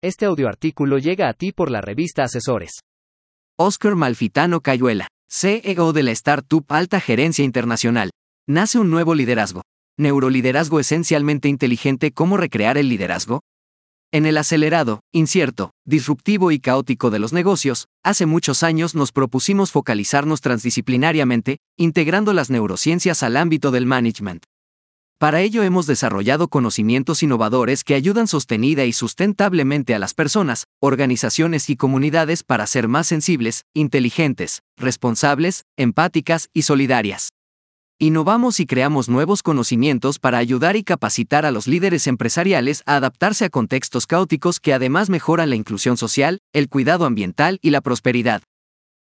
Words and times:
Este 0.00 0.26
audioartículo 0.26 0.98
llega 0.98 1.28
a 1.28 1.32
ti 1.32 1.50
por 1.50 1.72
la 1.72 1.80
revista 1.80 2.22
Asesores. 2.22 2.82
Oscar 3.58 3.96
Malfitano 3.96 4.60
Cayuela, 4.60 5.08
CEO 5.28 5.92
de 5.92 6.04
la 6.04 6.12
startup 6.12 6.64
Alta 6.68 7.00
Gerencia 7.00 7.44
Internacional. 7.44 8.10
Nace 8.46 8.78
un 8.78 8.92
nuevo 8.92 9.16
liderazgo. 9.16 9.62
Neuroliderazgo 9.98 10.78
esencialmente 10.78 11.48
inteligente. 11.48 12.12
¿Cómo 12.12 12.36
recrear 12.36 12.78
el 12.78 12.88
liderazgo? 12.88 13.40
En 14.12 14.24
el 14.24 14.38
acelerado, 14.38 15.00
incierto, 15.12 15.72
disruptivo 15.84 16.52
y 16.52 16.60
caótico 16.60 17.10
de 17.10 17.18
los 17.18 17.32
negocios, 17.32 17.88
hace 18.04 18.24
muchos 18.24 18.62
años 18.62 18.94
nos 18.94 19.10
propusimos 19.10 19.72
focalizarnos 19.72 20.40
transdisciplinariamente, 20.40 21.58
integrando 21.76 22.32
las 22.34 22.50
neurociencias 22.50 23.24
al 23.24 23.36
ámbito 23.36 23.72
del 23.72 23.86
management. 23.86 24.44
Para 25.18 25.40
ello 25.40 25.64
hemos 25.64 25.88
desarrollado 25.88 26.46
conocimientos 26.46 27.24
innovadores 27.24 27.82
que 27.82 27.96
ayudan 27.96 28.28
sostenida 28.28 28.84
y 28.84 28.92
sustentablemente 28.92 29.92
a 29.92 29.98
las 29.98 30.14
personas, 30.14 30.68
organizaciones 30.78 31.70
y 31.70 31.76
comunidades 31.76 32.44
para 32.44 32.68
ser 32.68 32.86
más 32.86 33.08
sensibles, 33.08 33.64
inteligentes, 33.74 34.62
responsables, 34.76 35.64
empáticas 35.76 36.50
y 36.54 36.62
solidarias. 36.62 37.30
Innovamos 37.98 38.60
y 38.60 38.66
creamos 38.66 39.08
nuevos 39.08 39.42
conocimientos 39.42 40.20
para 40.20 40.38
ayudar 40.38 40.76
y 40.76 40.84
capacitar 40.84 41.44
a 41.44 41.50
los 41.50 41.66
líderes 41.66 42.06
empresariales 42.06 42.84
a 42.86 42.94
adaptarse 42.94 43.46
a 43.46 43.50
contextos 43.50 44.06
caóticos 44.06 44.60
que 44.60 44.72
además 44.72 45.10
mejoran 45.10 45.50
la 45.50 45.56
inclusión 45.56 45.96
social, 45.96 46.38
el 46.52 46.68
cuidado 46.68 47.06
ambiental 47.06 47.58
y 47.60 47.70
la 47.70 47.80
prosperidad. 47.80 48.42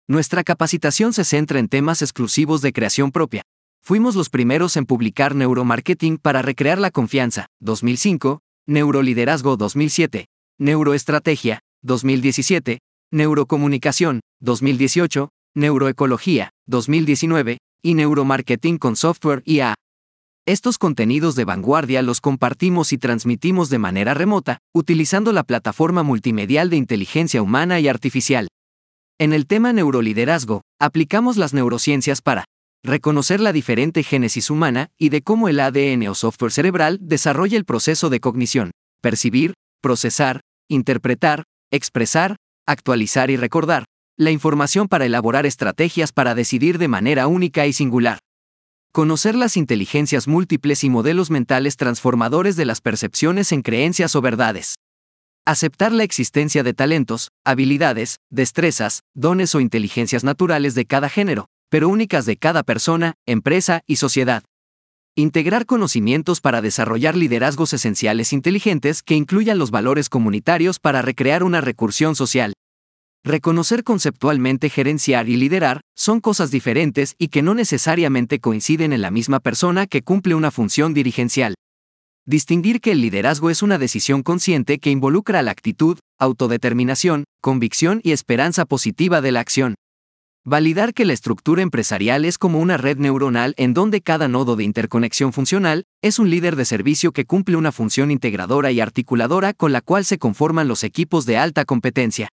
Nuestra 0.09 0.43
capacitación 0.43 1.13
se 1.13 1.23
centra 1.23 1.61
en 1.61 1.69
temas 1.69 2.03
exclusivos 2.03 2.63
de 2.63 2.73
creación 2.73 3.13
propia, 3.13 3.45
Fuimos 3.83 4.15
los 4.15 4.31
primeros 4.31 4.77
en 4.77 4.87
publicar 4.87 5.35
Neuromarketing 5.35 6.19
para 6.19 6.43
recrear 6.43 6.79
la 6.79 6.91
confianza, 6.91 7.47
2005, 7.61 8.41
Neuroliderazgo 8.67 9.57
2007, 9.57 10.27
Neuroestrategia, 10.59 11.61
2017, 11.83 12.79
Neurocomunicación, 13.11 14.21
2018, 14.41 15.31
Neuroecología, 15.57 16.51
2019, 16.67 17.59
y 17.83 17.95
Neuromarketing 17.95 18.79
con 18.79 18.95
software 18.95 19.43
IA. 19.45 19.75
Estos 20.47 20.79
contenidos 20.79 21.35
de 21.35 21.45
vanguardia 21.45 22.03
los 22.03 22.21
compartimos 22.21 22.93
y 22.93 22.99
transmitimos 22.99 23.71
de 23.71 23.79
manera 23.79 24.15
remota, 24.15 24.59
utilizando 24.73 25.33
la 25.33 25.43
plataforma 25.43 26.03
multimedial 26.03 26.71
de 26.71 26.77
inteligencia 26.77 27.43
humana 27.43 27.81
y 27.81 27.89
artificial. 27.89 28.49
En 29.19 29.33
el 29.33 29.47
tema 29.47 29.73
neuroliderazgo, 29.73 30.63
aplicamos 30.79 31.37
las 31.37 31.55
neurociencias 31.55 32.23
para 32.23 32.45
reconocer 32.83 33.41
la 33.41 33.53
diferente 33.53 34.03
génesis 34.03 34.51
humana 34.51 34.91
y 34.99 35.11
de 35.11 35.23
cómo 35.23 35.49
el 35.49 35.61
ADN 35.61 36.09
o 36.09 36.15
software 36.15 36.53
cerebral 36.53 36.99
desarrolla 37.01 37.59
el 37.59 37.65
proceso 37.65 38.09
de 38.09 38.21
cognición, 38.21 38.71
percibir, 39.03 39.55
procesar, 39.83 40.41
interpretar, 40.69 41.45
expresar, 41.71 42.37
actualizar 42.67 43.31
y 43.31 43.37
recordar, 43.37 43.85
la 44.17 44.31
información 44.31 44.89
para 44.89 45.07
elaborar 45.07 45.47
estrategias 45.47 46.13
para 46.13 46.35
decidir 46.35 46.79
de 46.79 46.89
manera 46.89 47.27
única 47.27 47.67
y 47.67 47.73
singular. 47.73 48.19
Conocer 48.93 49.35
las 49.35 49.57
inteligencias 49.57 50.27
múltiples 50.27 50.83
y 50.83 50.91
modelos 50.91 51.31
mentales 51.31 51.77
transformadores 51.77 52.57
de 52.57 52.65
las 52.65 52.81
percepciones 52.81 53.53
en 53.53 53.63
creencias 53.63 54.17
o 54.17 54.21
verdades. 54.21 54.75
Aceptar 55.47 55.93
la 55.93 56.03
existencia 56.03 56.63
de 56.63 56.75
talentos, 56.75 57.29
habilidades, 57.45 58.17
destrezas, 58.31 59.01
dones 59.15 59.55
o 59.55 59.61
inteligencias 59.61 60.25
naturales 60.25 60.75
de 60.75 60.87
cada 60.87 61.09
género, 61.09 61.47
pero 61.71 61.89
únicas 61.89 62.27
de 62.27 62.37
cada 62.37 62.63
persona, 62.63 63.15
empresa 63.25 63.81
y 63.87 63.97
sociedad. 63.97 64.43
Integrar 65.17 65.65
conocimientos 65.65 66.41
para 66.41 66.61
desarrollar 66.61 67.17
liderazgos 67.17 67.73
esenciales 67.73 68.33
inteligentes 68.33 69.03
que 69.03 69.15
incluyan 69.15 69.59
los 69.59 69.71
valores 69.71 70.09
comunitarios 70.09 70.79
para 70.79 71.01
recrear 71.01 71.43
una 71.43 71.61
recursión 71.61 72.15
social. 72.15 72.53
Reconocer 73.25 73.85
conceptualmente 73.85 74.71
gerenciar 74.71 75.29
y 75.29 75.37
liderar 75.37 75.81
son 75.95 76.21
cosas 76.21 76.51
diferentes 76.51 77.15
y 77.19 77.29
que 77.29 77.43
no 77.43 77.55
necesariamente 77.55 78.41
coinciden 78.41 78.93
en 78.93 79.03
la 79.03 79.11
misma 79.11 79.41
persona 79.41 79.87
que 79.87 80.03
cumple 80.03 80.35
una 80.35 80.51
función 80.51 80.95
dirigencial. 80.95 81.55
Distinguir 82.27 82.81
que 82.81 82.93
el 82.93 83.01
liderazgo 83.01 83.51
es 83.51 83.63
una 83.63 83.77
decisión 83.77 84.23
consciente 84.23 84.79
que 84.79 84.91
involucra 84.91 85.43
la 85.43 85.51
actitud, 85.51 85.99
autodeterminación, 86.19 87.25
convicción 87.41 88.01
y 88.03 88.13
esperanza 88.13 88.65
positiva 88.65 89.21
de 89.21 89.33
la 89.33 89.41
acción. 89.41 89.75
Validar 90.51 90.95
que 90.95 91.05
la 91.05 91.13
estructura 91.13 91.63
empresarial 91.63 92.25
es 92.25 92.37
como 92.37 92.59
una 92.59 92.77
red 92.77 92.99
neuronal 92.99 93.55
en 93.57 93.73
donde 93.73 94.01
cada 94.01 94.27
nodo 94.27 94.57
de 94.57 94.65
interconexión 94.65 95.33
funcional 95.33 95.85
es 96.03 96.19
un 96.19 96.29
líder 96.29 96.57
de 96.57 96.65
servicio 96.65 97.13
que 97.13 97.25
cumple 97.25 97.55
una 97.55 97.71
función 97.71 98.11
integradora 98.11 98.73
y 98.73 98.81
articuladora 98.81 99.55
con 99.55 99.71
la 99.71 99.81
cual 99.81 100.05
se 100.05 100.19
conforman 100.19 100.67
los 100.67 100.83
equipos 100.83 101.25
de 101.25 101.37
alta 101.37 101.65
competencia. 101.65 102.31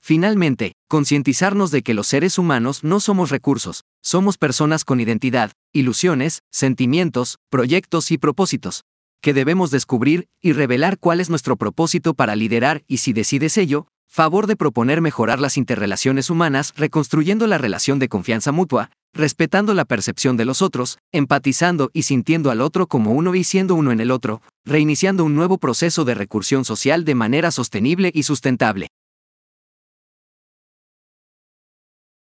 Finalmente, 0.00 0.74
concientizarnos 0.86 1.72
de 1.72 1.82
que 1.82 1.92
los 1.92 2.06
seres 2.06 2.38
humanos 2.38 2.84
no 2.84 3.00
somos 3.00 3.30
recursos, 3.30 3.82
somos 4.00 4.38
personas 4.38 4.84
con 4.84 5.00
identidad, 5.00 5.50
ilusiones, 5.72 6.42
sentimientos, 6.52 7.38
proyectos 7.50 8.12
y 8.12 8.18
propósitos, 8.18 8.84
que 9.20 9.34
debemos 9.34 9.72
descubrir 9.72 10.28
y 10.40 10.52
revelar 10.52 11.00
cuál 11.00 11.18
es 11.18 11.28
nuestro 11.30 11.56
propósito 11.56 12.14
para 12.14 12.36
liderar 12.36 12.84
y 12.86 12.98
si 12.98 13.12
decides 13.12 13.58
ello, 13.58 13.88
favor 14.10 14.48
de 14.48 14.56
proponer 14.56 15.00
mejorar 15.00 15.38
las 15.38 15.56
interrelaciones 15.56 16.30
humanas 16.30 16.74
reconstruyendo 16.76 17.46
la 17.46 17.58
relación 17.58 18.00
de 18.00 18.08
confianza 18.08 18.50
mutua, 18.50 18.90
respetando 19.14 19.72
la 19.72 19.84
percepción 19.84 20.36
de 20.36 20.44
los 20.44 20.62
otros, 20.62 20.98
empatizando 21.12 21.90
y 21.92 22.02
sintiendo 22.02 22.50
al 22.50 22.60
otro 22.60 22.88
como 22.88 23.12
uno 23.12 23.36
y 23.36 23.44
siendo 23.44 23.76
uno 23.76 23.92
en 23.92 24.00
el 24.00 24.10
otro, 24.10 24.42
reiniciando 24.64 25.24
un 25.24 25.36
nuevo 25.36 25.58
proceso 25.58 26.04
de 26.04 26.14
recursión 26.14 26.64
social 26.64 27.04
de 27.04 27.14
manera 27.14 27.52
sostenible 27.52 28.10
y 28.12 28.24
sustentable. 28.24 28.88